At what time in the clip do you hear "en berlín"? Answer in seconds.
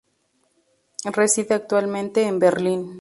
2.23-2.99